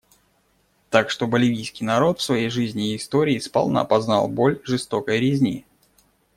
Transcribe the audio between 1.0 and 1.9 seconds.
что боливийский